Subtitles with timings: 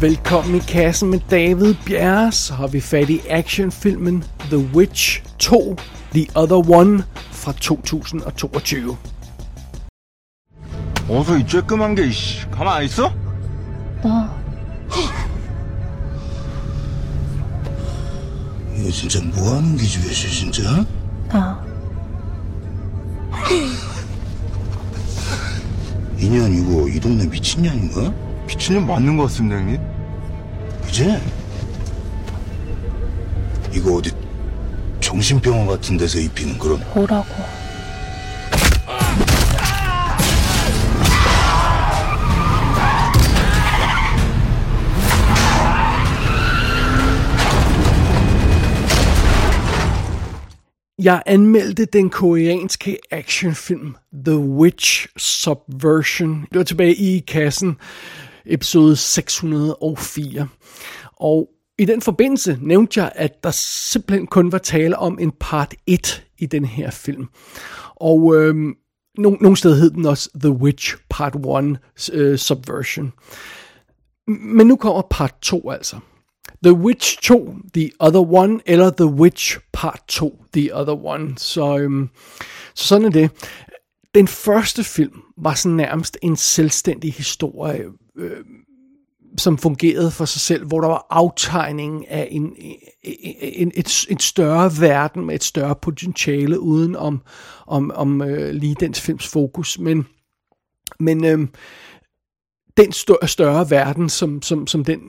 [0.00, 2.32] Velkommen i kassen med David Bjerre.
[2.32, 5.76] Så har vi fat i actionfilmen The Witch 2,
[6.12, 8.96] The Other One fra 2022.
[11.08, 13.12] 어서 이 쬐끔한 게 이씨 가만 안 있어?
[18.78, 20.86] 이거 진짜 뭐 하는 기집애지 진짜?
[21.28, 21.62] 나
[26.18, 28.29] 이년 이거 이 동네 미친년인가?
[28.50, 29.80] 미친년 맞는 것 같습니다 형님
[30.82, 31.20] 그제?
[33.72, 34.10] 이거 어디
[34.98, 37.28] 정신병원 같은 데서 입히는 그런 뭐라고
[51.02, 56.46] Jeg anmeldte den koreanske actionfilm The Witch Subversion.
[56.52, 57.78] Det var tilbage i kassen,
[58.46, 60.48] episode 604.
[61.16, 65.74] Og i den forbindelse nævnte jeg, at der simpelthen kun var tale om en part
[65.86, 67.26] 1 i den her film.
[67.96, 68.54] Og øh,
[69.18, 71.78] nogle, nogle steder hed den også The Witch Part 1
[72.12, 73.12] øh, Subversion.
[74.26, 75.96] Men nu kommer part 2 altså.
[76.64, 81.34] The Witch 2, The Other One, eller The Witch Part 2, The Other One.
[81.36, 82.08] Så, øhm,
[82.74, 83.30] så sådan er det.
[84.14, 87.84] Den første film var sådan nærmest en selvstændig historie,
[88.16, 88.44] øh,
[89.38, 92.56] som fungerede for sig selv, hvor der var aftegning af en,
[93.02, 97.22] en, et, et større verden med et større potentiale, uden om,
[97.66, 99.78] om, om øh, lige dens films fokus.
[99.78, 100.06] Men,
[100.98, 101.48] men øh,
[102.76, 102.92] den
[103.26, 105.00] større verden, som, som, som den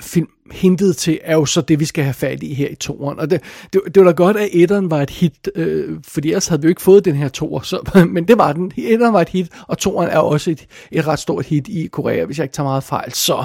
[0.00, 3.18] film hintet til, er jo så det, vi skal have fat i her i toeren.
[3.18, 3.42] Og det,
[3.72, 6.66] det, det var da godt, at etteren var et hit, øh, fordi ellers havde vi
[6.66, 8.72] jo ikke fået den her toer, så, men det var den.
[8.76, 12.24] Etteren var et hit, og toeren er også et, et ret stort hit i Korea,
[12.24, 13.12] hvis jeg ikke tager meget fejl.
[13.12, 13.44] Så,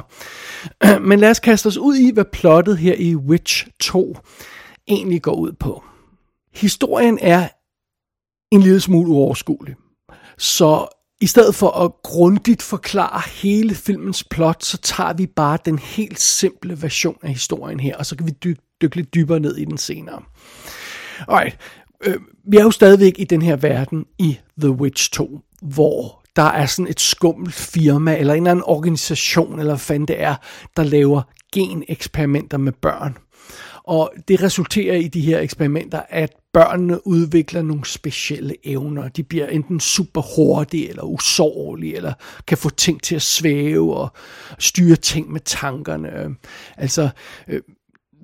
[1.10, 4.18] men lad os kaste os ud i, hvad plottet her i Witch 2
[4.88, 5.84] egentlig går ud på.
[6.54, 7.48] Historien er
[8.52, 9.76] en lille smule uoverskuelig.
[10.38, 15.80] Så i stedet for at grundigt forklare hele filmens plot, så tager vi bare den
[15.80, 19.58] helt simple version af historien her, og så kan vi dykke, dykke lidt dybere ned
[19.58, 20.22] i den senere.
[21.28, 21.58] Alright,
[22.04, 22.16] øh,
[22.48, 26.66] vi er jo stadigvæk i den her verden i The Witch 2, hvor der er
[26.66, 30.36] sådan et skummelt firma, eller en eller anden organisation, eller hvad fanden det er,
[30.78, 31.22] der laver
[31.54, 33.18] geneksperimenter med børn.
[33.90, 39.08] Og det resulterer i de her eksperimenter, at børnene udvikler nogle specielle evner.
[39.08, 42.14] De bliver enten super hurtige, eller usårlige, eller
[42.48, 44.10] kan få ting til at svæve og
[44.60, 46.36] styre ting med tankerne.
[46.78, 47.10] Altså,
[47.48, 47.62] øh,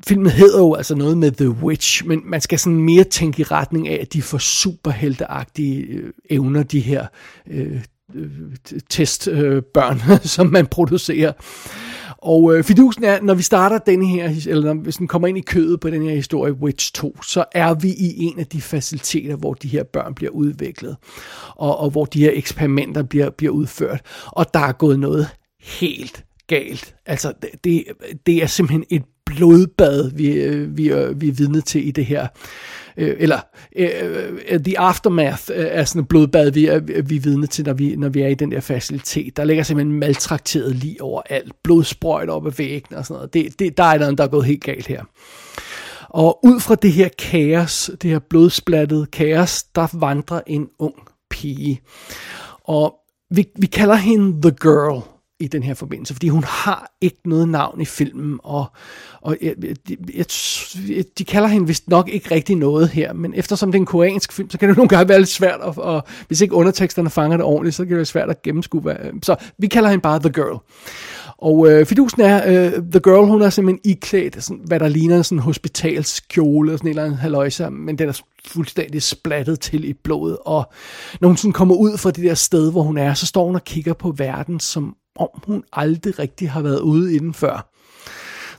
[0.07, 3.43] filmen hedder jo altså noget med The Witch, men man skal sådan mere tænke i
[3.43, 7.07] retning af, at de får superhelteagtige øh, evner, de her
[7.47, 7.81] øh,
[8.15, 8.29] øh
[8.89, 11.33] testbørn, øh, som man producerer.
[12.25, 15.37] Og øh, fidusen er, når vi starter den her, eller når, hvis den kommer ind
[15.37, 18.61] i kødet på den her historie, Witch 2, så er vi i en af de
[18.61, 20.97] faciliteter, hvor de her børn bliver udviklet,
[21.55, 24.01] og, og hvor de her eksperimenter bliver, bliver udført.
[24.25, 25.27] Og der er gået noget
[25.63, 26.95] helt galt.
[27.05, 27.83] Altså, det,
[28.25, 30.83] det er simpelthen et blodbad, vi, øh, vi,
[31.15, 32.27] vi er vidne til i det her.
[32.97, 33.39] Øh, eller
[33.75, 33.89] øh,
[34.49, 37.73] øh the aftermath øh, er sådan et blodbad, vi er, vi er vidne til, når
[37.73, 39.37] vi, når vi er i den der facilitet.
[39.37, 41.53] Der ligger simpelthen maltrakteret lige over alt.
[41.63, 43.33] Blodsprøjt op ad væggen og sådan noget.
[43.33, 45.03] Det, det, der er noget, der er gået helt galt her.
[46.09, 50.95] Og ud fra det her kaos, det her blodsplattede kaos, der vandrer en ung
[51.29, 51.81] pige.
[52.63, 52.95] Og
[53.31, 57.49] vi, vi kalder hende The Girl i den her forbindelse, fordi hun har ikke noget
[57.49, 58.65] navn i filmen, og,
[59.21, 60.25] og jeg, jeg,
[60.89, 63.85] jeg, de kalder hende vist nok ikke rigtig noget her, men eftersom det er en
[63.85, 67.09] koreansk film, så kan det nogle gange være lidt svært, at, og hvis ikke underteksterne
[67.09, 68.81] fanger det ordentligt, så kan det være svært at gennemskue.
[68.81, 70.59] Hvad, så vi kalder hende bare The Girl.
[71.37, 75.21] Og øh, fidusen er, øh, The Girl, hun er simpelthen iklædt, sådan, hvad der ligner
[75.21, 79.89] sådan en hospitalskjole, og sådan en eller anden haløjse, men den er fuldstændig splattet til
[79.89, 80.71] i blodet, og
[81.21, 83.55] når hun sådan kommer ud fra det der sted, hvor hun er, så står hun
[83.55, 87.71] og kigger på verden, som om hun aldrig rigtig har været ude inden før.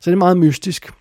[0.01, 0.93] Så det er meget mystisk.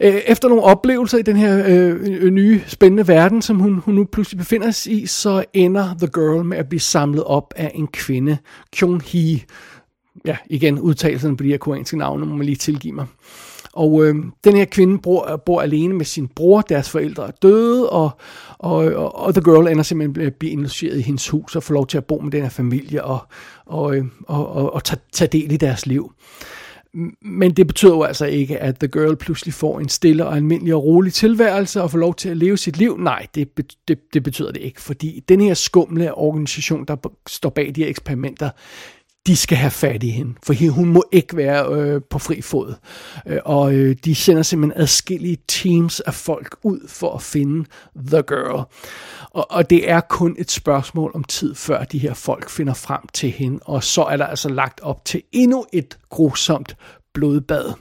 [0.00, 4.04] Øh, efter nogle oplevelser i den her øh, nye, spændende verden, som hun, hun nu
[4.04, 7.86] pludselig befinder sig i, så ender The Girl med at blive samlet op af en
[7.86, 8.38] kvinde,
[8.72, 9.40] Kyung Hee.
[10.24, 13.06] Ja, igen, udtalelserne på de her koreanske navne, må man lige tilgive mig.
[13.74, 17.90] Og øh, den her kvinde bor, bor alene med sin bror, deres forældre er døde,
[17.90, 18.10] og,
[18.58, 21.62] og, og, og The Girl ender simpelthen med at blive indlogeret i hendes hus og
[21.62, 23.18] får lov til at bo med den her familie og,
[23.66, 26.12] og, øhm, og, og, og tage, tage del i deres liv.
[27.22, 30.74] Men det betyder jo altså ikke, at The Girl pludselig får en stille og almindelig
[30.74, 32.96] og rolig tilværelse og får lov til at leve sit liv.
[32.98, 36.96] Nej, det, det, det betyder det ikke, fordi den her skumle organisation, der
[37.28, 38.50] står bag de her eksperimenter,
[39.26, 42.74] de skal have fat i hende, for hun må ikke være øh, på fri fod.
[43.26, 47.66] Øh, og øh, de sender simpelthen adskillige teams af folk ud for at finde
[47.96, 48.64] The Girl.
[49.30, 53.00] Og, og det er kun et spørgsmål om tid, før de her folk finder frem
[53.14, 56.76] til hende, og så er der altså lagt op til endnu et grusomt
[57.14, 57.72] blodbad.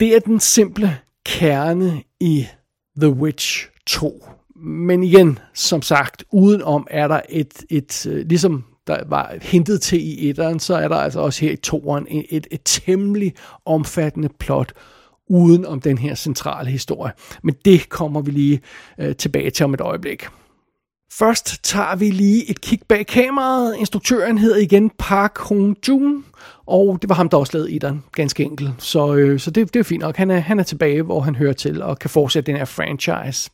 [0.00, 2.46] Det er den simple kerne i
[3.00, 4.24] The Witch 2.
[4.56, 10.00] Men igen, som sagt, udenom er der et, et øh, ligesom der var hintet til
[10.00, 13.34] i etteren, så er der altså også her i toeren et, et, et temmelig
[13.66, 14.72] omfattende plot
[15.28, 17.12] uden om den her centrale historie.
[17.42, 18.60] Men det kommer vi lige
[18.98, 20.26] øh, tilbage til om et øjeblik.
[21.12, 23.76] Først tager vi lige et kig bag kameraet.
[23.78, 26.24] Instruktøren hedder igen Park Hong-joon,
[26.68, 28.70] og det var ham, der også lavede etteren, ganske enkelt.
[28.78, 30.16] Så, øh, så det, det er fint nok.
[30.16, 33.50] Han er, han er tilbage, hvor han hører til, og kan fortsætte den her franchise.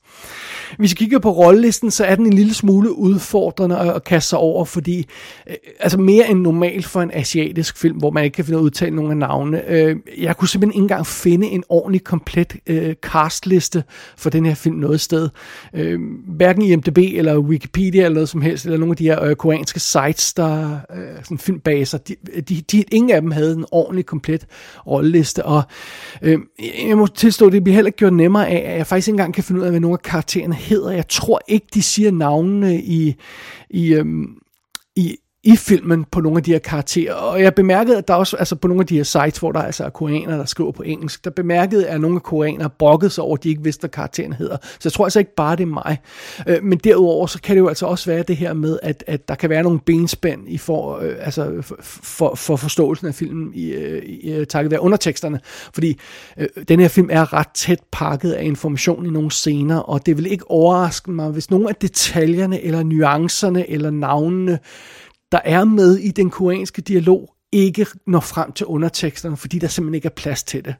[0.78, 4.38] Hvis vi kigger på rollelisten, så er den en lille smule udfordrende at kaste sig
[4.38, 5.06] over, fordi
[5.50, 8.60] øh, altså mere end normalt for en asiatisk film, hvor man ikke kan finde ud
[8.60, 9.68] af at udtale nogen af navnene.
[9.68, 13.84] Øh, jeg kunne simpelthen ikke engang finde en ordentlig komplet øh, castliste
[14.16, 15.28] for den her film noget sted.
[15.74, 19.36] Øh, hverken i eller Wikipedia eller noget som helst, eller nogle af de her øh,
[19.36, 22.16] koreanske sites, der øh, sådan filmbaser, de,
[22.48, 24.46] de, de, ingen af dem havde en ordentlig komplet
[24.86, 25.62] rolleliste, og
[26.22, 26.38] øh,
[26.88, 29.34] jeg må tilstå, det bliver heller ikke gjort nemmere af, at jeg faktisk ikke engang
[29.34, 30.90] kan finde ud af, hvad nogle af karaktererne hedder.
[30.90, 33.14] Jeg tror ikke, de siger navnene i,
[33.70, 34.06] i, øh,
[34.96, 37.14] i, i filmen på nogle af de her karakterer.
[37.14, 39.62] Og jeg bemærkede, at der også altså på nogle af de her sites, hvor der
[39.62, 43.24] altså er koreanere, der skriver på engelsk, der bemærkede, at nogle af koreanere brokkede sig
[43.24, 44.56] over, at de ikke vidste, hvad karakteren hedder.
[44.62, 45.98] Så jeg tror altså ikke bare, det er mig.
[46.46, 49.28] Øh, men derudover, så kan det jo altså også være det her med, at, at
[49.28, 53.54] der kan være nogle benspænd i for, øh, altså for, for, for forståelsen af filmen
[53.54, 55.40] i, øh, i, i takket være underteksterne.
[55.74, 55.98] Fordi
[56.38, 60.16] øh, den her film er ret tæt pakket af information i nogle scener, og det
[60.16, 64.58] vil ikke overraske mig, hvis nogle af detaljerne, eller nuancerne, eller navnene,
[65.32, 69.94] der er med i den koreanske dialog, ikke når frem til underteksterne, fordi der simpelthen
[69.94, 70.74] ikke er plads til det.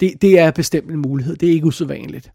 [0.00, 1.36] Det, det er bestemt en mulighed.
[1.36, 2.32] Det er ikke usædvanligt.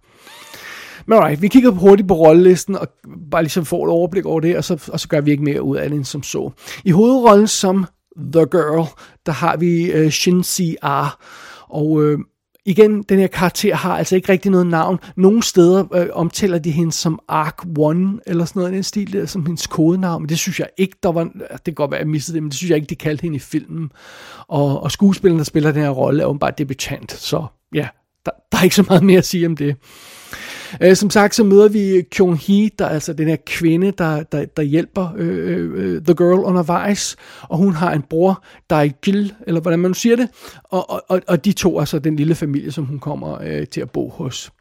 [1.05, 2.87] Men alright, vi kigger hurtigt på rollelisten, og
[3.31, 5.61] bare ligesom får et overblik over det, og så, og så gør vi ikke mere
[5.61, 6.51] ud af det end som så.
[6.83, 7.85] I hovedrollen som
[8.17, 8.87] The Girl,
[9.25, 11.09] der har vi øh, Shin Si Ah,
[11.69, 12.19] og øh,
[12.67, 14.99] igen, den her karakter har altså ikke rigtig noget navn.
[15.15, 19.13] Nogle steder øh, omtaler de hende som Ark One, eller sådan noget i den stil,
[19.13, 21.99] der, som hendes kodenavn, men det synes jeg ikke, der var, det kan godt være,
[21.99, 23.91] jeg mistede det, men det synes jeg ikke, de kaldte hende i filmen.
[24.47, 27.87] Og, og skuespilleren, der spiller den her rolle, er åbenbart debutant, så ja,
[28.25, 29.75] der, der er ikke så meget mere at sige om det.
[30.81, 34.23] Øh, som sagt, så møder vi Kyung Hee, der er altså den her kvinde, der,
[34.23, 38.75] der, der hjælper øh, øh, øh The Girl undervejs, og hun har en bror, der
[38.75, 40.29] er Gil, eller hvordan man nu siger det,
[40.63, 43.81] og, og, og de to er så den lille familie, som hun kommer øh, til
[43.81, 44.51] at bo hos.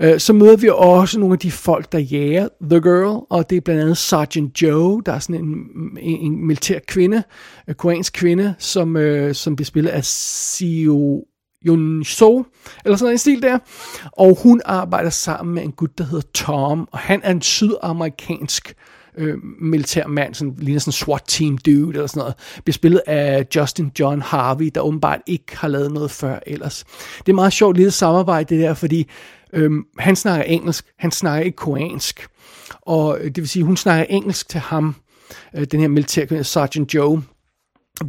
[0.00, 3.56] Øh, så møder vi også nogle af de folk, der jager The Girl, og det
[3.56, 5.54] er blandt andet Sergeant Joe, der er sådan en,
[6.00, 7.22] en, en militær kvinde,
[7.68, 11.24] en koreansk kvinde, som, øh, som bliver spillet af Seo
[11.66, 12.44] Yun So,
[12.84, 13.58] eller sådan en stil der.
[14.12, 18.74] Og hun arbejder sammen med en gut, der hedder Tom, og han er en sydamerikansk
[19.16, 22.34] øh, militær mand, sådan, ligner sådan en SWAT-team dude eller sådan noget,
[22.64, 26.84] bliver spillet af Justin John Harvey, der åbenbart ikke har lavet noget før ellers.
[27.18, 29.08] Det er meget sjovt lille samarbejde det der, fordi
[29.52, 32.26] øh, han snakker engelsk, han snakker ikke koreansk,
[32.80, 34.94] og øh, det vil sige, hun snakker engelsk til ham,
[35.56, 37.22] øh, den her militær Sergeant Joe,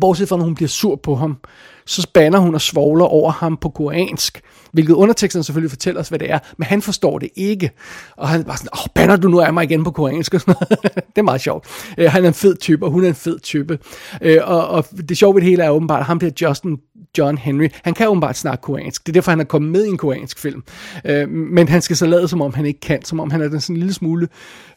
[0.01, 1.38] bortset fra når hun bliver sur på ham,
[1.86, 4.41] så spanner hun og svogler over ham på koreansk,
[4.72, 7.72] hvilket underteksten selvfølgelig fortæller os, hvad det er, men han forstår det ikke.
[8.17, 10.34] Og han er bare sådan, åh, banner du nu af mig igen på koreansk?
[10.34, 10.96] Og sådan noget.
[10.96, 11.67] det er meget sjovt.
[11.98, 13.79] Øh, han er en fed type, og hun er en fed type.
[14.25, 16.77] Uh, og, og det sjove ved det hele er åbenbart, at ham der Justin
[17.18, 19.08] John Henry, han kan åbenbart snakke koreansk.
[19.08, 20.64] Det er derfor, han er kommet med i en koreansk film.
[21.06, 23.48] Øh, men han skal så lade, som om han ikke kan, som om han er
[23.48, 24.28] den sådan en lille smule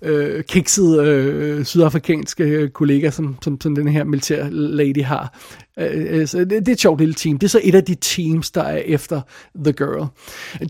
[0.03, 5.39] øh, kiksede øh, sydafrikanske øh, kollega, som, som, som den her militær lady har.
[5.79, 7.39] Øh, øh, så det, det er et sjovt lille team.
[7.39, 9.21] Det er så et af de teams, der er efter
[9.65, 10.07] The Girl.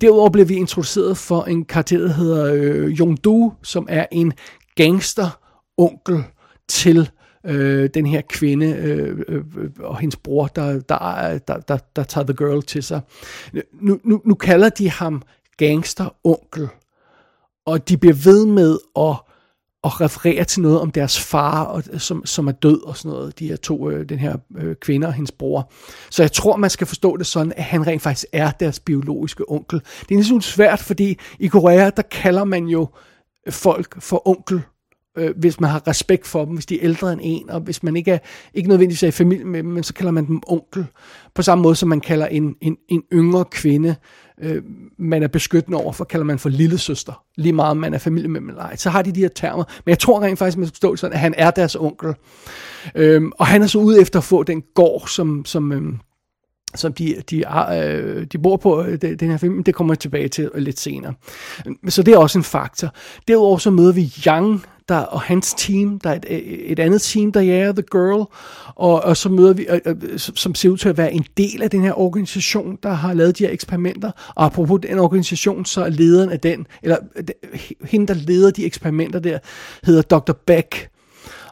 [0.00, 4.32] Derudover bliver vi introduceret for en karakter, der hedder øh, Yongdu, som er en
[4.80, 6.22] gangster-onkel
[6.68, 7.10] til
[7.46, 9.44] øh, den her kvinde øh, øh,
[9.78, 13.00] og hendes bror, der, der, der, der, der tager The Girl til sig.
[13.72, 15.22] Nu, nu, nu kalder de ham
[15.56, 16.68] gangster-onkel,
[17.66, 19.16] og de bliver ved med at
[19.82, 23.38] og refererer til noget om deres far, og, som, som er død og sådan noget,
[23.38, 25.72] de her to, øh, den her øh, kvinde og hendes bror.
[26.10, 29.44] Så jeg tror, man skal forstå det sådan, at han rent faktisk er deres biologiske
[29.48, 29.82] onkel.
[30.08, 32.88] Det er en svært, fordi i Korea, der kalder man jo
[33.50, 34.62] folk for onkel
[35.18, 37.82] øh, hvis man har respekt for dem, hvis de er ældre end en, og hvis
[37.82, 38.18] man ikke er
[38.54, 40.86] ikke nødvendigvis er i familie med dem, men så kalder man dem onkel,
[41.34, 43.94] på samme måde som man kalder en, en, en yngre kvinde,
[44.42, 44.62] øh,
[44.98, 47.98] man er beskyttende over for, kalder man for lille søster, lige meget om man er
[47.98, 48.76] familie med dem eller ej.
[48.76, 51.14] Så har de de her termer, men jeg tror rent faktisk, man skal forstå sådan,
[51.14, 52.14] at han er deres onkel.
[52.94, 55.92] Øh, og han er så ude efter at få den gård, som, som øh,
[56.74, 60.28] som de, de, øh, de bor på, øh, den her film, det kommer jeg tilbage
[60.28, 61.14] til øh, lidt senere.
[61.88, 62.94] Så det er også en faktor.
[63.28, 67.02] Derudover så møder vi Yang, der, og hans team, der er et, øh, et andet
[67.02, 68.24] team, der jager The Girl,
[68.74, 71.70] og, og så møder vi, øh, som ser ud til at være en del af
[71.70, 75.88] den her organisation, der har lavet de her eksperimenter, og apropos den organisation, så er
[75.88, 76.96] lederen af den, eller
[77.84, 79.38] hende, der leder de eksperimenter der,
[79.84, 80.32] hedder Dr.
[80.46, 80.88] Beck,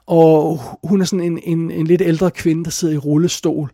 [0.06, 3.70] og hun er sådan en, en, en lidt ældre kvinde, der sidder i rullestol,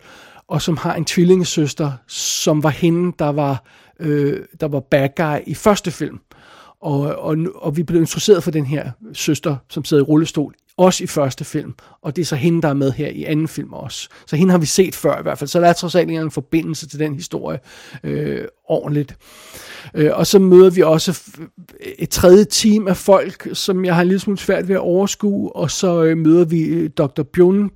[0.49, 3.65] og som har en tvillingesøster, som var hende, der var,
[4.01, 6.21] øh, der var bad guy i første film.
[6.81, 11.05] Og, og, og vi blev interesseret for den her søster, som sidder i rullestol, også
[11.05, 11.75] i første film.
[12.03, 14.09] Og det er så hende, der er med her i anden film også.
[14.27, 15.49] Så hende har vi set før i hvert fald.
[15.49, 17.59] Så der er trods alt en forbindelse til den historie
[18.05, 19.17] øh, ordentligt.
[19.95, 21.21] Øh, og så møder vi også
[21.99, 25.57] et tredje team af folk, som jeg har en lille smule svært ved at overskue.
[25.57, 27.23] Og så øh, møder vi øh, Dr.
[27.23, 27.71] Bjørn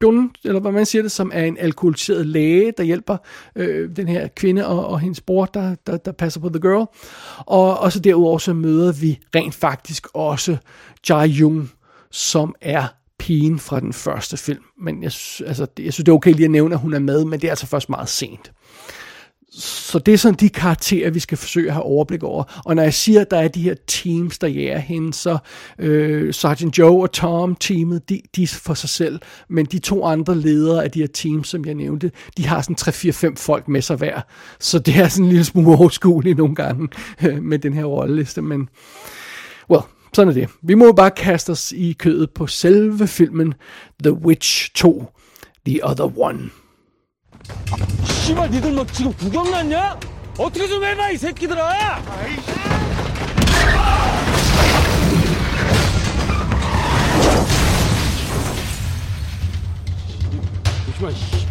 [0.00, 3.16] Bjørn, eller hvad man siger det, som er en alkoholiseret læge, der hjælper
[3.56, 6.86] øh, den her kvinde og, og hendes bror, der, der, der passer på The Girl.
[7.38, 10.56] Og, og så derudover så møder vi rent faktisk også
[11.08, 11.70] Jai Jung,
[12.10, 12.86] som er
[13.18, 14.62] pigen fra den første film.
[14.78, 15.12] Men jeg,
[15.46, 17.46] altså, jeg synes, det er okay lige at nævne, at hun er med, men det
[17.46, 18.52] er altså først meget sent
[19.58, 22.62] så det er sådan de karakterer, vi skal forsøge at have overblik over.
[22.64, 25.38] Og når jeg siger, at der er de her teams, der jager hende, så
[25.78, 29.20] øh, Sergeant Joe og Tom teamet, de, de er for sig selv.
[29.48, 32.76] Men de to andre ledere af de her teams, som jeg nævnte, de har sådan
[33.32, 34.20] 3-4-5 folk med sig hver.
[34.60, 36.88] Så det er sådan en lille smule overskueligt nogle gange
[37.22, 38.42] øh, med den her rolleliste.
[38.42, 38.68] Men,
[39.70, 39.82] well,
[40.12, 40.48] sådan er det.
[40.62, 43.54] Vi må bare kaste os i kødet på selve filmen
[44.02, 45.12] The Witch 2,
[45.66, 46.50] The Other One.
[48.26, 50.00] 씨발 니들 뭐 지금 구경 났냐?
[50.36, 52.02] 어떻게 좀 해봐 이 새끼들아!
[60.86, 61.45] 조심하 씨.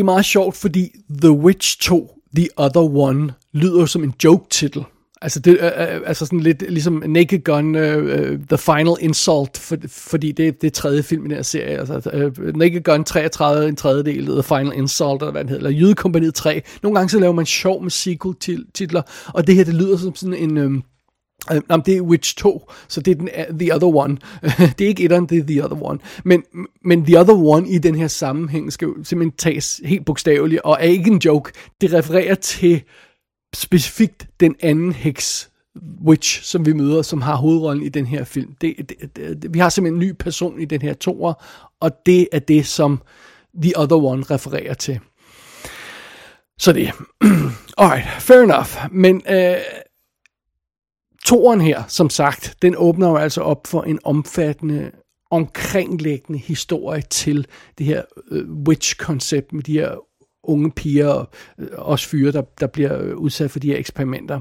[0.00, 0.90] Det er meget sjovt, fordi
[1.22, 4.84] The Witch 2, The Other One, lyder som en joke-titel.
[5.22, 9.58] Altså, det, øh, øh, altså sådan lidt ligesom Naked Gun, øh, øh, The Final Insult,
[9.58, 11.78] for, fordi det, det er tredje film i den her serie.
[11.78, 15.66] Altså, altså øh, Naked Gun 33, en tredjedel, The Final Insult, eller hvad det hedder,
[15.66, 16.62] eller Jydekompaniet 3.
[16.82, 20.34] Nogle gange så laver man sjov med sequel-titler, og det her, det lyder som sådan
[20.34, 20.56] en...
[20.56, 20.70] Øh,
[21.52, 24.16] Øh, nå, det er Witch 2, så det er den, øh, The Other One.
[24.78, 25.98] det er ikke etteren, det er The Other One.
[26.24, 26.42] Men,
[26.84, 30.78] men The Other One i den her sammenhæng skal jo simpelthen tages helt bogstaveligt, og
[30.80, 31.52] er ikke en joke.
[31.80, 32.82] Det refererer til
[33.54, 35.50] specifikt den anden heks,
[36.06, 38.54] Witch, som vi møder, som har hovedrollen i den her film.
[38.60, 41.44] Det, det, det, vi har simpelthen en ny person i den her toer,
[41.80, 43.00] og det er det, som
[43.62, 45.00] The Other One refererer til.
[46.58, 46.90] Så det.
[47.78, 48.68] Alright, fair enough.
[48.90, 49.56] Men øh,
[51.24, 54.90] Toren her, som sagt, den åbner jo altså op for en omfattende
[55.30, 57.46] omkringlæggende historie til
[57.78, 59.94] det her øh, witch-koncept med de her
[60.44, 64.40] unge piger og øh, også fyre, der, der bliver øh, udsat for de her eksperimenter.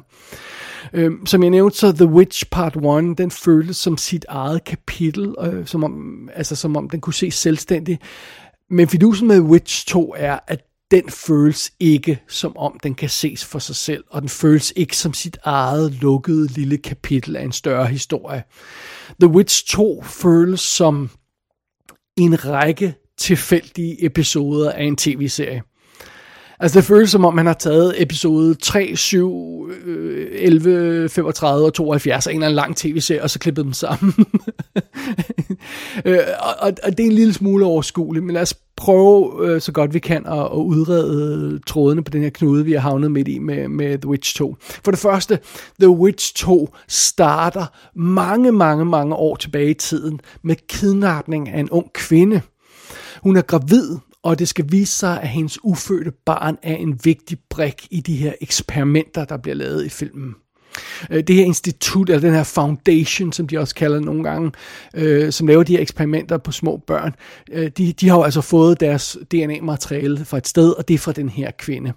[0.94, 5.36] Øh, som jeg nævnte, så The Witch Part 1, den føltes som sit eget kapitel,
[5.42, 8.02] øh, som om, altså som om den kunne ses selvstændigt.
[8.70, 13.46] Men fidusen med Witch 2 er, at den føles ikke som om den kan ses
[13.46, 17.52] for sig selv, og den føles ikke som sit eget lukkede lille kapitel af en
[17.52, 18.44] større historie.
[19.22, 21.10] The Witch 2 føles som
[22.18, 25.62] en række tilfældige episoder af en tv-serie.
[26.60, 29.70] Altså det føles som om, man har taget episode 3, 7,
[30.32, 34.14] 11, 35 og 72 af en eller anden lang tv-serie, og så klippet dem sammen.
[36.06, 39.62] Øh, og, og, og det er en lille smule overskueligt, men lad os prøve øh,
[39.62, 43.12] så godt vi kan at, at udrede trådene på den her knude, vi har havnet
[43.12, 44.56] midt i med, med The Witch 2.
[44.60, 45.40] For det første,
[45.80, 51.70] The Witch 2 starter mange, mange, mange år tilbage i tiden med kidnapning af en
[51.70, 52.42] ung kvinde.
[53.24, 57.38] Hun er gravid, og det skal vise sig, at hendes ufødte barn er en vigtig
[57.50, 60.36] brik i de her eksperimenter, der bliver lavet i filmen.
[61.12, 64.52] Øh, det her institut, eller den her foundation, som de også kalder nogle gange,
[64.94, 67.16] øh, som laver de her eksperimenter på små børn,
[67.52, 70.98] øh, de, de har jo altså fået deres DNA-materiale fra et sted, og det er
[70.98, 71.94] fra den her kvinde.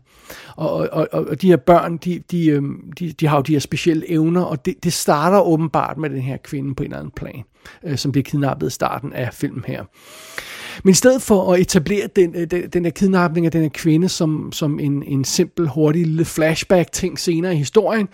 [0.56, 2.62] Og, og, og, og de her børn, de, de, øh,
[2.98, 6.20] de, de har jo de her specielle evner, og det, det starter åbenbart med den
[6.20, 7.42] her kvinde på en eller anden plan,
[7.84, 9.84] øh, som bliver kidnappet i starten af filmen her.
[10.84, 13.68] Men i stedet for at etablere den, øh, den, den her kidnapning af den her
[13.68, 18.08] kvinde som, som en, en simpel, hurtig lille flashback-ting senere i historien,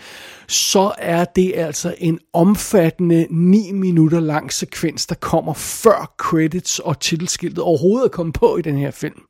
[0.49, 7.01] så er det altså en omfattende 9 minutter lang sekvens, der kommer før credits og
[7.01, 9.28] titelskiltet overhovedet er kommet på i den her film.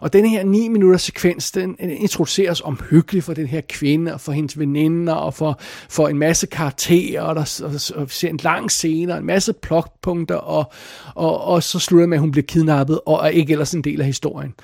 [0.00, 4.32] Og denne her 9 minutters sekvens, den introduceres omhyggeligt for den her kvinde, og for
[4.32, 8.70] hendes veninder, og for, for en masse karakterer, og der og, og ser en lang
[8.70, 10.72] scene, og en masse plotpunkter, og,
[11.14, 14.00] og, og så slutter med, at hun bliver kidnappet, og er ikke ellers en del
[14.00, 14.54] af historien.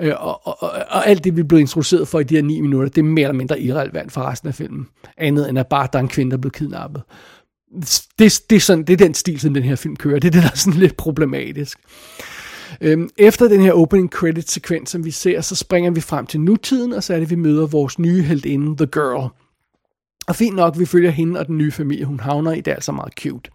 [0.00, 2.60] Øh, og, og, og, og alt det, vi blev introduceret for i de her 9
[2.60, 4.88] minutter, det er mere eller mindre irrelevant for resten af filmen.
[5.16, 7.02] Andet end at bare, der er en kvinde, der er blevet kidnappet.
[8.18, 10.18] Det, det, er sådan, det er den stil, som den her film kører.
[10.18, 11.78] Det er det, der er sådan lidt problematisk.
[12.80, 16.40] Øhm, efter den her opening credit sekvens, som vi ser, så springer vi frem til
[16.40, 19.30] nutiden, og så er det, vi møder vores nye heldinde, The Girl.
[20.28, 22.74] Og fint nok, vi følger hende og den nye familie, hun havner i, det er
[22.74, 23.50] altså meget cute.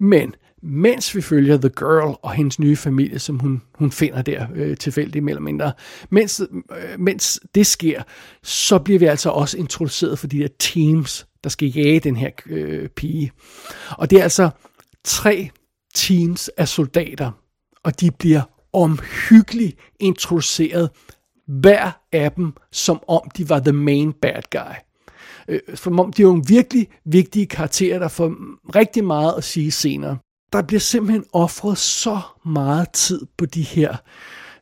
[0.00, 4.46] Men mens vi følger The Girl og hendes nye familie, som hun, hun finder der
[4.54, 5.72] øh, tilfældigt mellem mindre,
[6.10, 8.02] mens, øh, mens det sker,
[8.42, 12.30] så bliver vi altså også introduceret for de der teams, der skal jage den her
[12.46, 13.32] øh, pige.
[13.90, 14.50] Og det er altså
[15.04, 15.50] tre
[15.94, 17.30] teams af soldater,
[17.84, 20.90] og de bliver omhyggeligt introduceret,
[21.46, 24.74] hver af dem, som om de var the main bad guy.
[25.48, 28.34] Øh, som om de er nogle virkelig vigtige karakterer, der får
[28.74, 30.18] rigtig meget at sige senere.
[30.52, 33.96] Der bliver simpelthen offret så meget tid på de her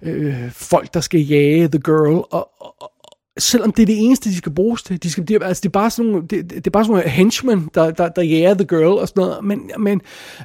[0.02, 2.89] øh, folk, der skal jage The Girl, og, og,
[3.38, 5.02] selvom det er det eneste, de skal bruges til.
[5.02, 7.10] De skal, de, altså, det, er bare sådan nogle, det, det er bare sådan nogle
[7.10, 9.44] henchmen, der, der, der jager The Girl og sådan noget.
[9.44, 10.00] Men, men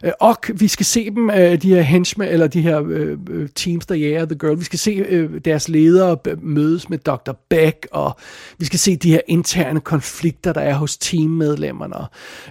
[0.06, 3.50] øh, og vi skal se dem, øh, de her henchmen, eller de her øh, øh,
[3.56, 4.60] teams, der jager The Girl.
[4.60, 7.32] Vi skal se øh, deres ledere øh, mødes med Dr.
[7.50, 8.18] Beck, og
[8.58, 11.96] vi skal se de her interne konflikter, der er hos teammedlemmerne.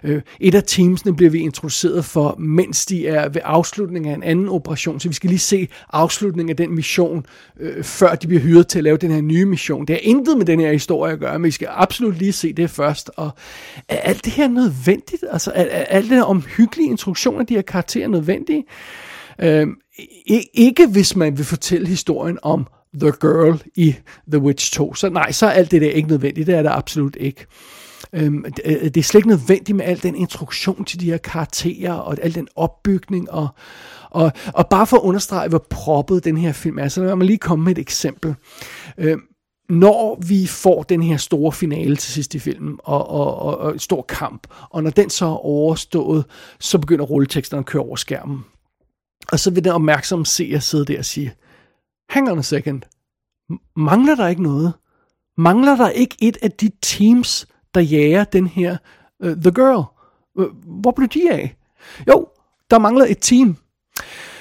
[0.05, 4.23] Øh, et af teamsene bliver vi introduceret for, mens de er ved afslutningen af en
[4.23, 5.01] anden operation.
[5.01, 7.27] Så vi skal lige se afslutningen af den mission,
[7.61, 9.87] øh, før de bliver hyret til at lave den her nye mission.
[9.87, 12.53] Det er intet med den her historie at gøre, men I skal absolut lige se
[12.53, 13.11] det først.
[13.17, 13.31] Og
[13.89, 15.25] er alt det her nødvendigt?
[15.33, 18.65] Altså, er, er alt det her omhyggelige introduktion af de her karakterer nødvendige?
[19.39, 19.75] Øhm,
[20.55, 22.67] ikke hvis man vil fortælle historien om
[23.01, 23.95] The Girl i
[24.33, 24.95] The Witch 2.
[24.95, 26.47] Så nej, så er alt det der ikke nødvendigt.
[26.47, 27.47] Det er det absolut ikke.
[28.13, 31.17] Øhm, det, øh, det er slet ikke nødvendigt med al den introduktion til de her
[31.17, 33.49] karakterer, og al den opbygning, og,
[34.11, 37.27] og, og bare for at understrege, hvor proppet den her film er, så lad mig
[37.27, 38.35] lige komme med et eksempel.
[38.99, 39.21] Øhm,
[39.69, 43.81] når vi får den her store finale til sidst i filmen, og, og, og, og
[43.81, 46.25] stor kamp, og når den så er overstået,
[46.61, 48.45] så begynder rulleteksterne at køre over skærmen.
[49.33, 51.35] Og så vil den opmærksomme seer sidde der og sige,
[52.09, 52.83] hang on a second,
[53.77, 54.73] mangler der ikke noget?
[55.39, 58.77] Mangler der ikke et af de teams, der jager den her
[59.25, 59.85] uh, The Girl?
[60.35, 61.57] Uh, hvor blev de af?
[62.09, 62.29] Jo,
[62.71, 63.57] der mangler et team.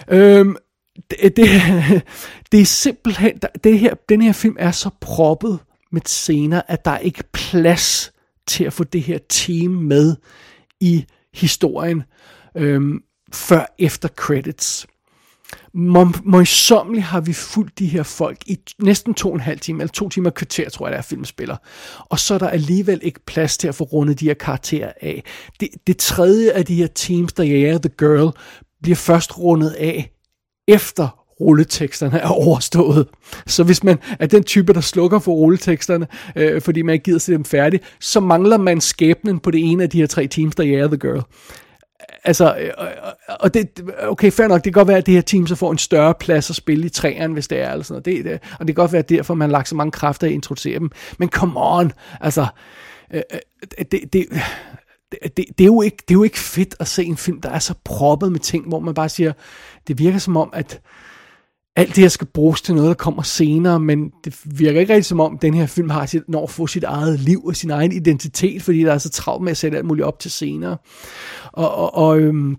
[0.07, 0.55] Øhm,
[0.95, 1.47] det, det,
[2.51, 5.59] det er simpelthen, det her, den her film er så proppet
[5.91, 8.13] med scener, at der er ikke plads
[8.47, 10.15] til at få det her team med
[10.79, 12.03] i historien
[12.57, 13.03] øhm,
[13.33, 14.87] før efter credits.
[16.23, 19.91] Møjsommeligt har vi fulgt de her folk i næsten to og en halv time, eller
[19.91, 21.57] to timer kvarter, tror jeg, der er filmspiller.
[21.99, 25.23] Og så er der alligevel ikke plads til at få rundet de her karakterer af.
[25.59, 28.31] Det, det tredje af de her teams, der jager The Girl,
[28.81, 30.12] bliver først rundet af
[30.67, 33.07] efter rulleteksterne er overstået.
[33.47, 37.19] Så hvis man er den type, der slukker for rulleteksterne, øh, fordi man ikke gider
[37.19, 40.55] se dem færdige, så mangler man skæbnen på det ene af de her tre teams,
[40.55, 41.21] der jager The Girl.
[42.23, 42.87] Altså, øh, øh
[43.39, 45.71] og det, okay, fair nok, det kan godt være, at det her team så får
[45.71, 48.25] en større plads at spille i træerne, hvis det er, eller sådan noget.
[48.25, 50.29] Det, det, og det kan godt være, derfor man har lagt så mange kræfter i
[50.29, 50.91] at introducere dem.
[51.17, 52.45] Men come on, altså,
[53.13, 54.27] øh, øh det,
[55.21, 57.41] det, det, det, er jo ikke, det er jo ikke fedt at se en film,
[57.41, 59.33] der er så proppet med ting, hvor man bare siger,
[59.87, 60.81] det virker som om, at
[61.75, 65.05] alt det her skal bruges til noget, der kommer senere, men det virker ikke rigtig
[65.05, 67.71] som om, den her film har sit, når at få sit eget liv og sin
[67.71, 70.77] egen identitet, fordi der er så travlt med at sætte alt muligt op til senere.
[71.51, 72.57] Og, og, og øhm,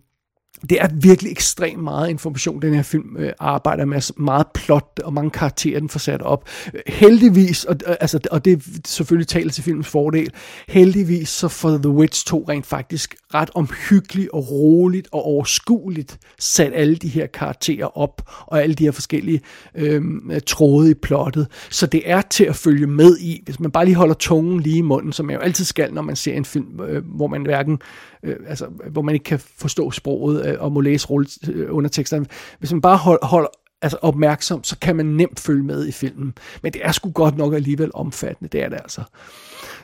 [0.71, 3.95] det er virkelig ekstremt meget information, den her film øh, arbejder med.
[3.95, 6.49] Altså meget plot og mange karakterer, den får sat op.
[6.87, 10.33] Heldigvis, og, øh, altså, og det selvfølgelig taler til filmens fordel,
[10.69, 16.73] heldigvis så får The Witch 2 rent faktisk ret omhyggeligt og roligt og overskueligt sat
[16.75, 19.41] alle de her karakterer op, og alle de her forskellige
[19.75, 20.03] øh,
[20.47, 21.47] tråde i plottet.
[21.71, 24.79] Så det er til at følge med i, hvis man bare lige holder tungen lige
[24.79, 27.43] i munden, som jeg jo altid skal, når man ser en film, øh, hvor man
[27.43, 27.79] hverken
[28.25, 31.09] øh, altså, hvor man ikke kan forstå sproget øh, og må læse
[31.49, 32.27] øh, underteksterne.
[32.59, 33.49] Hvis man bare hold, holder
[33.83, 36.35] altså opmærksom, så kan man nemt følge med i filmen.
[36.63, 39.03] Men det er sgu godt nok alligevel omfattende, det er det altså.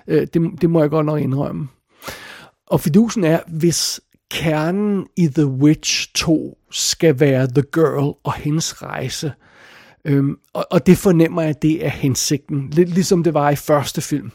[0.07, 1.69] Øh, det, det må jeg godt nok indrømme.
[2.67, 4.01] Og fidusen er, hvis
[4.31, 9.33] kernen i The Witch 2 skal være The Girl og hendes rejse,
[10.05, 12.71] øhm, og, og det fornemmer jeg, det er hensigten.
[12.71, 14.31] Lidt ligesom det var i første film,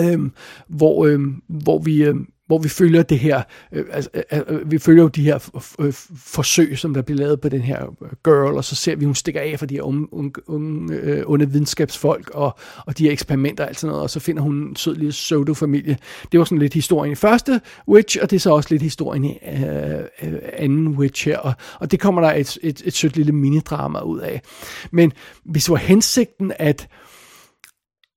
[0.00, 0.32] øhm,
[0.68, 4.70] hvor, øhm, hvor vi, øhm, hvor vi følger det her, øh, altså, øh, øh, øh
[4.70, 8.08] vi følger jo de her øh, forsøg, som der bliver lavet på den her øh,
[8.24, 11.22] girl, og så ser vi, hun stikker af for de her unge, unge, unge øh,
[11.26, 14.54] onde videnskabsfolk, og, og de her eksperimenter og alt sådan noget, og så finder hun
[14.54, 15.98] en sød lille pseudo-familie.
[16.32, 19.24] Det var sådan lidt historien i første Witch, og det er så også lidt historien
[19.24, 23.16] i øh, øh, anden Witch her, og, og det kommer der et, et, et sødt
[23.16, 24.40] lille minidrama ud af.
[24.90, 25.12] Men
[25.44, 26.88] hvis det var hensigten, at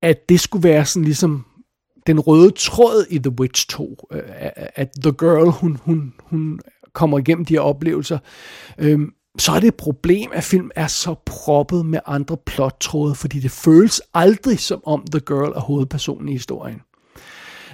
[0.01, 1.45] at det skulle være sådan ligesom
[2.07, 4.21] den røde tråd i The Witch 2, øh,
[4.75, 6.59] at The Girl, hun, hun, hun
[6.93, 8.17] kommer igennem de her oplevelser,
[8.77, 8.99] øh,
[9.39, 13.51] så er det et problem, at film er så proppet med andre plottråde, fordi det
[13.51, 16.81] føles aldrig som om The Girl er hovedpersonen i historien.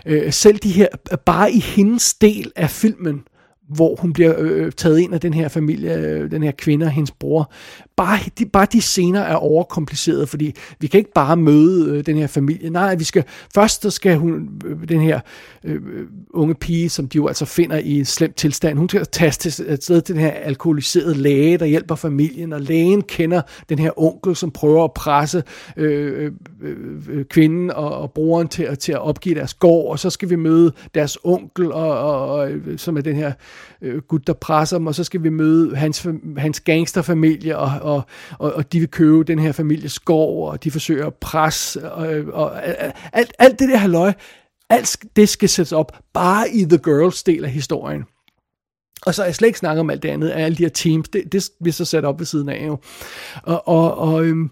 [0.05, 0.87] Øh, selv de her,
[1.25, 3.23] bare i hendes del af filmen,
[3.69, 6.91] hvor hun bliver øh, taget ind af den her familie, øh, den her kvinde og
[6.91, 7.51] hendes bror.
[7.95, 12.17] Bare de, bare de scener er overkomplicerede, fordi vi kan ikke bare møde øh, den
[12.17, 12.69] her familie.
[12.69, 13.23] Nej, vi skal
[13.55, 15.19] først så skal hun, øh, den her
[15.63, 19.05] øh, øh unge pige, som de jo altså finder i en slem tilstand, hun skal
[19.05, 23.41] tages til, øh, sted til den her alkoholiserede læge, der hjælper familien, og lægen kender
[23.69, 25.43] den her onkel, som prøver at presse
[25.77, 26.77] øh, øh, øh,
[27.09, 30.35] øh kvinden og, og broren til, til at opgive deres gård, og så skal vi
[30.35, 33.33] møde deres onkel, og, og, og som er den her
[33.81, 38.01] øh, gut, der presser dem, og så skal vi møde hans, hans gangsterfamilie, og, og,
[38.39, 42.07] og, og de vil købe den her families gård, og de forsøger at presse, og,
[42.33, 42.67] og
[43.13, 44.13] alt, alt det der halløj,
[44.69, 48.03] alt det skal sættes op bare i The Girls del af historien.
[49.05, 51.09] Og så er jeg slet ikke snakket om alt det andet, alle de her teams,
[51.09, 52.77] det, det bliver så sat op ved siden af jo.
[53.43, 54.51] Og, og, og øhm,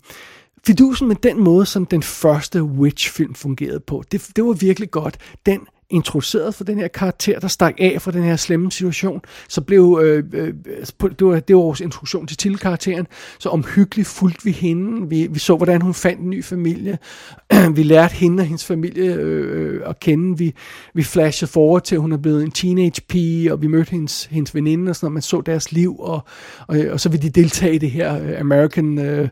[0.68, 5.18] fidusen med den måde, som den første Witch-film fungerede på, det, det var virkelig godt.
[5.46, 5.60] Den
[5.92, 9.22] introduceret for den her karakter, der stak af fra den her slemme situation.
[9.50, 10.54] Så blev, øh, øh,
[11.20, 13.08] det, var, det var vores introduktion til tilkarakteren,
[13.40, 15.10] så omhyggeligt fulgte vi hende.
[15.10, 16.98] Vi, vi så, hvordan hun fandt en ny familie.
[17.76, 20.38] vi lærte hende og hendes familie øh, øh, at kende.
[20.38, 20.54] Vi,
[20.94, 24.26] vi flashede forward til, at hun er blevet en teenage pige, og vi mødte hendes,
[24.26, 25.14] hendes veninde, og sådan noget.
[25.14, 26.24] Man så deres liv, og,
[26.68, 29.00] og, og så vil de deltage i det her øh, American...
[29.00, 29.30] Øh,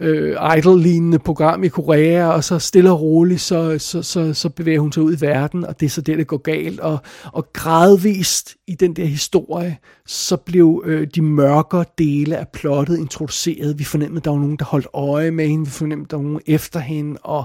[0.00, 4.80] øh, idol-lignende program i Korea, og så stille og roligt, så, så, så, så bevæger
[4.80, 6.80] hun sig ud i verden, og det er så det, der går galt.
[6.80, 6.98] Og,
[7.32, 13.78] og gradvist i den der historie, så blev øh, de mørkere dele af plottet introduceret.
[13.78, 16.16] Vi fornemmede, at der var nogen, der holdt øje med hende, vi fornemmede, at der
[16.16, 17.44] var nogen efter hende, og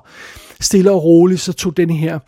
[0.60, 2.20] stille og roligt, så tog den her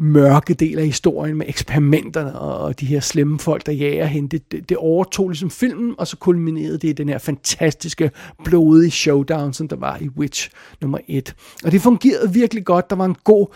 [0.00, 4.28] mørke del af historien med eksperimenterne og de her slemme folk, der jager hende.
[4.28, 8.10] Det, det, det overtog ligesom filmen, og så kulminerede det i den her fantastiske,
[8.44, 11.34] blodige showdown, som der var i Witch nummer 1.
[11.64, 12.90] Og det fungerede virkelig godt.
[12.90, 13.46] Der var en god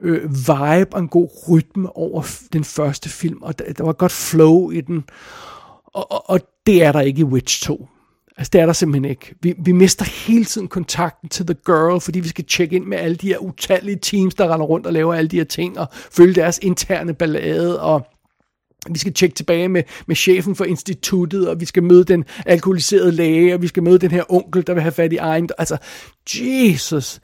[0.00, 4.12] øh, vibe og en god rytme over den første film, og der, der var godt
[4.12, 5.04] flow i den.
[5.84, 7.88] Og, og, og det er der ikke i Witch 2.
[8.38, 9.34] Altså, det er der simpelthen ikke.
[9.42, 12.98] Vi, vi mister hele tiden kontakten til The Girl, fordi vi skal tjekke ind med
[12.98, 15.86] alle de her utallige teams, der render rundt og laver alle de her ting, og
[15.92, 18.06] følge deres interne ballade, og
[18.90, 23.12] vi skal tjekke tilbage med, med chefen for instituttet, og vi skal møde den alkoholiserede
[23.12, 25.48] læge, og vi skal møde den her onkel, der vil have fat i egen...
[25.58, 25.76] Altså,
[26.34, 27.20] Jesus!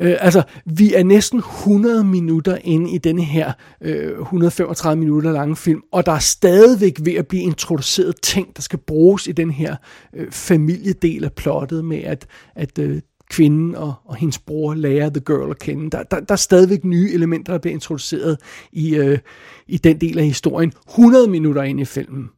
[0.00, 5.56] Øh, altså, vi er næsten 100 minutter inde i denne her øh, 135 minutter lange
[5.56, 9.50] film, og der er stadigvæk ved at blive introduceret ting, der skal bruges i den
[9.50, 9.76] her
[10.16, 15.20] øh, familiedel af plottet med, at, at øh, kvinden og, og hendes bror lærer The
[15.20, 15.90] Girl at kende.
[15.90, 18.38] Der, der, der er stadigvæk nye elementer, der bliver introduceret
[18.72, 19.18] i, øh,
[19.66, 20.72] i den del af historien.
[20.88, 22.30] 100 minutter ind i filmen.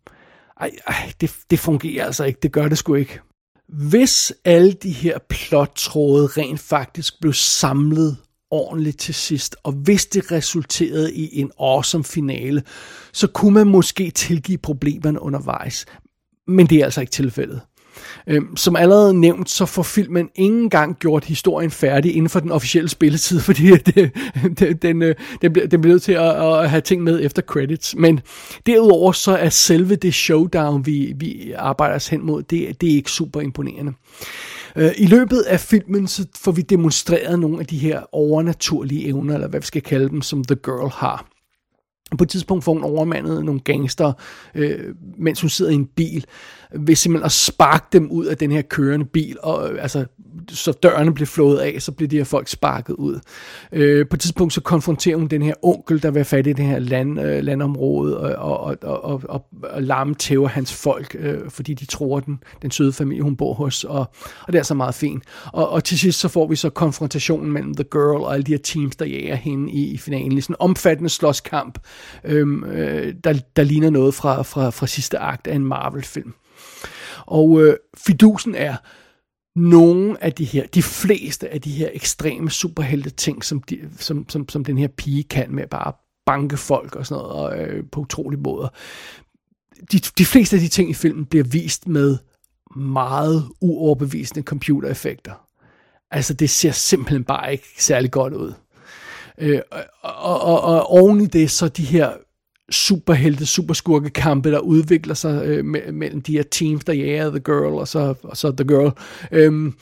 [0.60, 2.38] Ej, ej det, det fungerer altså ikke.
[2.42, 3.20] Det gør det sgu ikke.
[3.72, 8.16] Hvis alle de her plottråde rent faktisk blev samlet
[8.50, 12.62] ordentligt til sidst, og hvis det resulterede i en awesome finale,
[13.12, 15.86] så kunne man måske tilgive problemerne undervejs.
[16.46, 17.60] Men det er altså ikke tilfældet.
[18.26, 22.52] Øhm, som allerede nævnt, så får filmen ingen gang gjort historien færdig inden for den
[22.52, 24.10] officielle spilletid, fordi det, øh,
[24.58, 27.42] det, den, øh, den, bliver, den bliver nødt til at, at have ting med efter
[27.42, 27.94] credits.
[27.96, 28.20] Men
[28.66, 32.96] derudover så er selve det showdown, vi, vi arbejder os hen mod, det, det er
[32.96, 33.92] ikke super imponerende.
[34.76, 39.34] Øh, I løbet af filmen så får vi demonstreret nogle af de her overnaturlige evner,
[39.34, 41.26] eller hvad vi skal kalde dem, som The Girl har.
[42.18, 44.12] På et tidspunkt får hun overmandet nogle gangster,
[44.54, 46.26] øh, mens hun sidder i en bil,
[46.74, 50.04] ved simpelthen at sparke dem ud af den her kørende bil, og øh, altså
[50.48, 53.20] så dørene bliver flået af, så bliver de her folk sparket ud.
[53.72, 56.52] Øh, på et tidspunkt så konfronterer hun den her onkel, der vil have fat i
[56.52, 61.16] det her land, øh, landområde, og, og, og, og, og, og larme tæver hans folk,
[61.18, 64.10] øh, fordi de tror den, den søde familie, hun bor hos, og,
[64.46, 65.22] og det er så meget fint.
[65.52, 68.52] Og, og til sidst så får vi så konfrontationen mellem The Girl og alle de
[68.52, 70.42] her teams, der jager hende i, i finalen.
[70.42, 71.78] Sådan en omfattende slåskamp,
[72.24, 76.34] øhm, øh, der, der ligner noget fra, fra, fra sidste akt af en Marvel-film.
[77.26, 78.76] Og øh, fidusen er,
[79.56, 84.28] nogle af de her, de fleste af de her ekstreme superhelte ting, som, de, som,
[84.28, 85.92] som, som den her pige kan med bare
[86.26, 88.68] banke folk og sådan noget og, øh, på utrolige måder.
[89.92, 92.18] De, de fleste af de ting i filmen bliver vist med
[92.76, 95.32] meget uoverbevisende computereffekter.
[96.10, 98.52] Altså det ser simpelthen bare ikke særlig godt ud.
[99.38, 102.12] Øh, og, og, og, og oven i det, så de her
[102.72, 107.78] superhelte, superskurke kampe, der udvikler sig øh, mellem de her teams, der jager The Girl
[107.78, 108.92] og så, og så The Girl.
[109.32, 109.74] Øhm,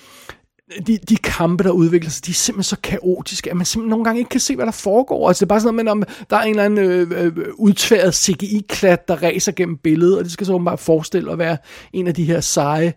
[0.87, 4.05] de, de kampe, der udvikler sig, de er simpelthen så kaotiske, at man simpelthen nogle
[4.05, 5.29] gange ikke kan se, hvad der foregår.
[5.29, 8.15] Altså, det er bare sådan noget, om der er en eller anden øh, øh, udtværet
[8.15, 11.57] CGI-klat, der raser gennem billedet, og det skal så bare forestille at være
[11.93, 12.93] en af de her seje øh,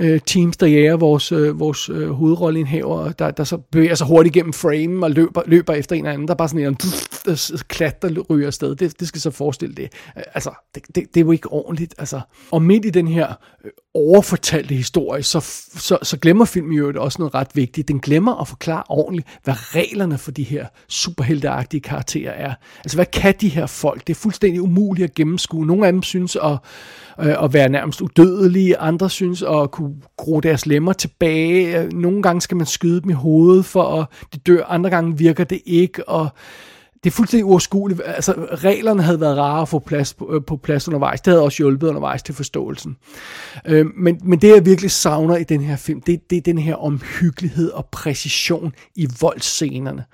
[0.00, 4.32] Øh, teams, der jager vores, øh, vores øh, hovedrolleindhaver, der, der så bevæger sig hurtigt
[4.34, 6.28] gennem frame og løber, løber efter en eller anden.
[6.28, 8.76] Der er bare sådan en pff, klat, der ryger afsted.
[8.76, 9.92] Det, det skal så forestille det.
[10.14, 11.94] Altså, det, det, det er jo ikke ordentligt.
[11.98, 12.20] Altså.
[12.50, 13.34] Og midt i den her
[13.64, 15.40] øh, overfortalte historie, så,
[15.76, 17.88] så, så glemmer filmen jo også noget ret vigtigt.
[17.88, 22.54] Den glemmer at forklare ordentligt, hvad reglerne for de her superhelteagtige karakterer er.
[22.78, 24.06] Altså, hvad kan de her folk?
[24.06, 25.66] Det er fuldstændig umuligt at gennemskue.
[25.66, 26.58] Nogle af dem synes at,
[27.20, 31.88] øh, at være nærmest udødelige, andre synes at kunne gro deres lemmer tilbage.
[31.88, 34.64] Nogle gange skal man skyde dem i hovedet, for at de dør.
[34.64, 36.28] Andre gange virker det ikke, og
[37.04, 38.00] det er fuldstændig uoverskueligt.
[38.04, 41.20] Altså, reglerne havde været rare at få plads på, øh, på plads undervejs.
[41.20, 42.96] Det havde også hjulpet undervejs til forståelsen.
[43.66, 46.58] Øh, men, men det, jeg virkelig savner i den her film, det, det er den
[46.58, 50.04] her omhyggelighed og præcision i voldscenerne.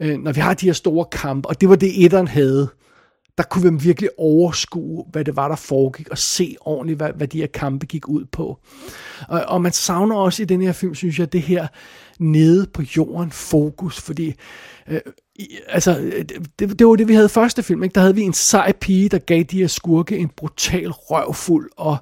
[0.00, 2.68] Øh, når vi har de her store kampe, og det var det, etteren havde
[3.38, 7.28] der kunne vi virkelig overskue, hvad det var, der foregik, og se ordentligt, hvad, hvad
[7.28, 8.58] de her kampe gik ud på.
[9.28, 11.66] Og, og man savner også i den her film, synes jeg, det her
[12.18, 14.34] nede på jorden fokus, fordi
[14.88, 15.00] øh,
[15.68, 16.00] altså,
[16.58, 17.94] det, det var det, vi havde i første film, ikke?
[17.94, 21.96] der havde vi en sej pige, der gav de her skurke en brutal røvfuld, og,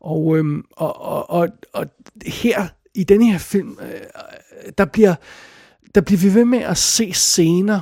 [0.00, 1.86] og, øhm, og, og, og, og
[2.26, 4.00] her i den her film, øh,
[4.78, 5.14] der bliver
[5.94, 7.80] der bliver vi ved med at se scener,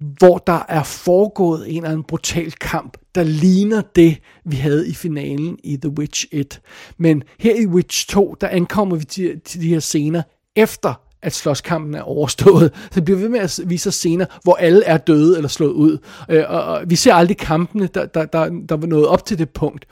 [0.00, 4.94] hvor der er foregået en eller anden brutal kamp, der ligner det, vi havde i
[4.94, 6.60] finalen i The Witch 1.
[6.98, 10.22] Men her i Witch 2, der ankommer vi til, til de her scener
[10.56, 12.72] efter at slåskampen er overstået.
[12.90, 15.98] Så det bliver ved med at vise scener, hvor alle er døde eller slået ud.
[16.28, 19.38] Øh, og, og vi ser aldrig kampene, der, der, der, der var nået op til
[19.38, 19.86] det punkt.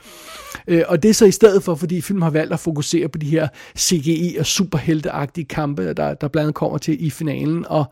[0.67, 3.17] Øh, og det er så i stedet for, fordi filmen har valgt at fokusere på
[3.17, 7.65] de her CGI og superhelteagtige kampe, der, der blandt andet kommer til i finalen.
[7.69, 7.85] Og,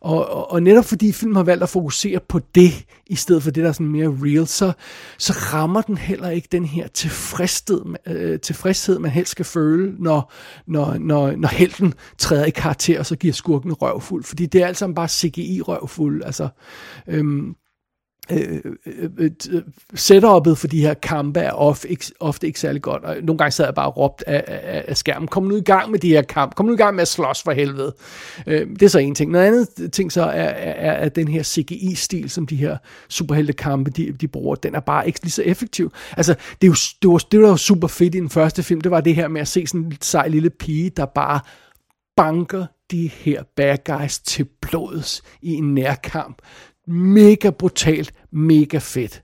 [0.00, 3.50] og, og, og netop fordi filmen har valgt at fokusere på det, i stedet for
[3.50, 4.72] det, der er sådan mere real, så,
[5.18, 10.32] så rammer den heller ikke den her tilfredshed, øh, tilfredshed man helst skal føle, når,
[10.66, 14.24] når, når, når helten træder i karakter, og så giver skurken røvfuld.
[14.24, 16.22] Fordi det er alt sammen bare CGI-røvfuld.
[16.24, 16.48] Altså,
[17.06, 17.56] øhm,
[18.30, 19.62] øh, øh, øh, øh,
[19.94, 23.50] setup'et for de her kampe er ofte ikke, ofte ikke særlig godt, og nogle gange
[23.50, 26.08] sad jeg bare og råbt af, af, af skærmen, kom nu i gang med de
[26.08, 27.94] her kamp, kom nu i gang med at slås for helvede.
[28.46, 29.30] Øh, det er så en ting.
[29.30, 32.76] Noget andet ting så er, er, er at den her CGI-stil, som de her
[33.08, 35.92] superheltekampe, de, de bruger, den er bare ikke lige så effektiv.
[36.16, 38.80] Altså, det, er jo, det, var, det var jo super fedt i den første film,
[38.80, 41.40] det var det her med at se sådan en sej lille pige, der bare
[42.16, 46.42] banker de her bad guys til blods i en nærkamp
[46.86, 49.22] mega brutalt, mega fedt.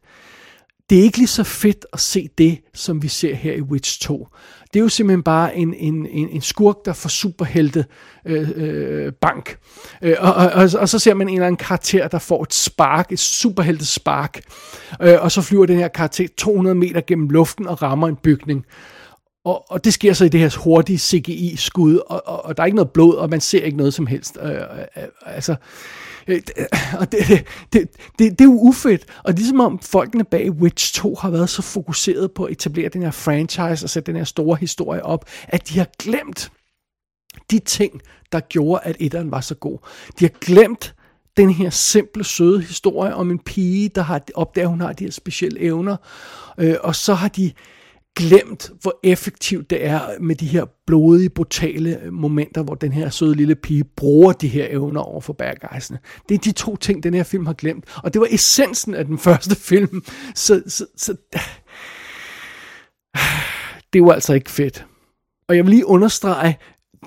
[0.91, 4.01] Det er ikke lige så fedt at se det, som vi ser her i Witch
[4.01, 4.29] 2.
[4.73, 7.85] Det er jo simpelthen bare en, en, en, en skurk, der får superhelte
[8.27, 9.59] øh, øh, bank.
[10.03, 12.55] Øh, og, og, og, og så ser man en eller anden karakter, der får et
[12.55, 14.41] spark, et superhelte spark.
[15.03, 18.65] Øh, og så flyver den her karakter 200 meter gennem luften og rammer en bygning.
[19.45, 22.67] Og, og det sker så i det her hurtige CGI-skud, og, og, og der er
[22.67, 24.39] ikke noget blod, og man ser ikke noget som helst.
[24.43, 25.57] Øh, øh, altså,
[26.31, 26.43] Øh,
[27.01, 29.05] Og det, det, det, det, det er jo ufedt.
[29.25, 33.03] Og ligesom om folkene bag Witch 2 har været så fokuseret på at etablere den
[33.03, 36.53] her franchise og sætte den her store historie op, at de har glemt
[37.51, 38.01] de ting,
[38.33, 39.79] der gjorde, at etteren var så god.
[40.19, 40.95] De har glemt
[41.37, 45.05] den her simple, søde historie om en pige, der har opdaget, at hun har de
[45.05, 45.97] her specielle evner.
[46.59, 47.53] Øh, og så har de
[48.21, 53.35] glemt, hvor effektivt det er med de her blodige, brutale momenter, hvor den her søde
[53.35, 55.99] lille pige bruger de her evner over for bærgejsene.
[56.29, 57.85] Det er de to ting, den her film har glemt.
[57.97, 60.05] Og det var essensen af den første film.
[60.35, 61.17] Så, så, så
[63.93, 64.87] det var altså ikke fedt.
[65.49, 66.59] Og jeg vil lige understrege,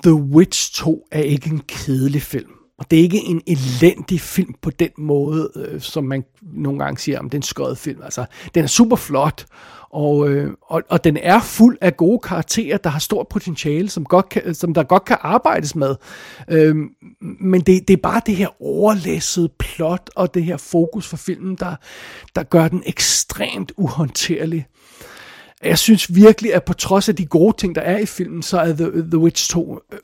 [0.02, 2.50] The Witch 2 er ikke en kedelig film.
[2.78, 6.98] Og det er ikke en elendig film på den måde, øh, som man nogle gange
[6.98, 8.02] siger, om den skød film.
[8.02, 9.46] Altså, den er super flot,
[9.90, 14.04] og, øh, og, og den er fuld af gode karakterer, der har stort potentiale, som,
[14.04, 15.96] godt kan, som der godt kan arbejdes med.
[16.50, 16.76] Øh,
[17.40, 21.56] men det, det er bare det her overlæssede plot og det her fokus for filmen,
[21.56, 21.74] der,
[22.36, 24.66] der gør den ekstremt uhåndterlig.
[25.62, 28.58] Jeg synes virkelig, at på trods af de gode ting, der er i filmen, så
[28.58, 29.98] er The, The Witch 2 øh,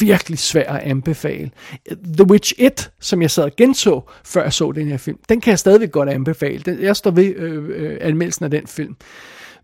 [0.00, 1.50] virkelig svær at anbefale.
[2.16, 5.40] The Witch 1, som jeg sad og genså, før jeg så den her film, den
[5.40, 6.58] kan jeg stadigvæk godt anbefale.
[6.58, 8.96] Den, jeg står ved øh, øh, anmeldelsen af den film.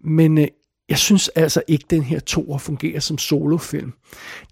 [0.00, 0.46] Men øh,
[0.88, 3.92] jeg synes altså ikke, den her toer fungerer som solofilm.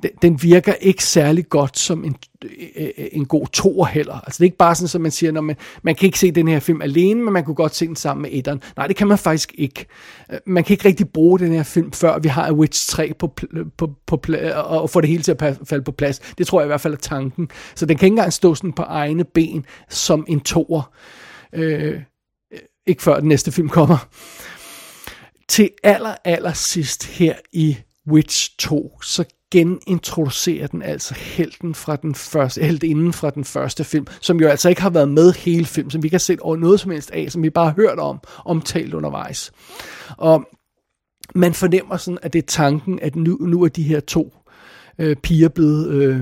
[0.03, 4.15] Den, den virker ikke særlig godt som en, øh, øh, en god toer heller.
[4.15, 6.31] Altså det er ikke bare sådan, som man siger, når man, man kan ikke se
[6.31, 8.63] den her film alene, men man kunne godt se den sammen med etteren.
[8.77, 9.87] Nej, det kan man faktisk ikke.
[10.33, 13.27] Øh, man kan ikke rigtig bruge den her film, før vi har Witch 3 på,
[13.27, 13.47] på,
[13.77, 16.19] på, på og få det hele til at falde på plads.
[16.19, 17.49] Det tror jeg i hvert fald er tanken.
[17.75, 20.93] Så den kan ikke engang stå sådan på egne ben som en toer.
[21.53, 22.01] Øh,
[22.87, 24.09] ikke før den næste film kommer
[25.49, 32.15] til aller, aller sidst her i Witch 2, så genintroducerer den altså helten fra den
[32.15, 35.91] første, heltinden fra den første film, som jo altså ikke har været med hele film,
[35.91, 37.99] som vi ikke har set over noget som helst af, som vi bare har hørt
[37.99, 39.53] om, omtalt undervejs.
[40.17, 40.45] Og
[41.35, 44.35] man fornemmer sådan, at det er tanken, at nu, nu er de her to
[44.99, 46.21] øh, piger blevet øh,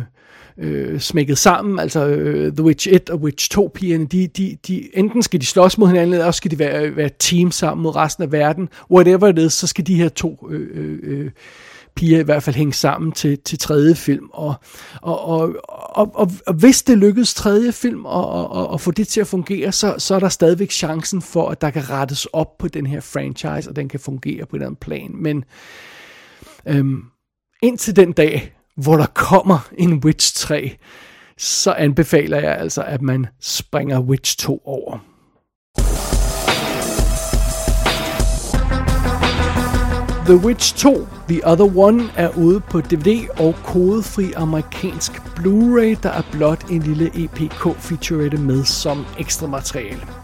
[0.59, 4.99] øh, smækket sammen, altså øh, The Witch 1 og Witch 2 pigerne, de, de, de,
[4.99, 7.83] enten skal de slås mod hinanden, eller også skal de være, øh, være team sammen
[7.83, 8.69] mod resten af verden.
[8.91, 11.31] Whatever it is, så skal de her to øh, øh, øh,
[11.97, 14.29] piger i hvert fald hænge sammen til, til tredje film.
[14.33, 14.55] Og,
[15.03, 18.91] og, og, og, og, og hvis det lykkes tredje film at og, og, og få
[18.91, 22.27] det til at fungere, så, så er der stadigvæk chancen for, at der kan rettes
[22.27, 25.11] op på den her franchise, og den kan fungere på den plan.
[25.15, 25.45] Men
[26.67, 27.03] øhm,
[27.63, 30.77] indtil den dag, hvor der kommer en Witch 3,
[31.39, 34.99] så anbefaler jeg altså, at man springer Witch 2 over.
[40.27, 46.11] The Witch 2, The Other One, er ude på DVD og kodefri amerikansk Blu-ray, der
[46.11, 50.24] er blot en lille EPK featurette med som ekstra materiale.